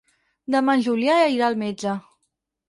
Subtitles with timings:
[0.55, 1.95] Demà en Julià irà al metge.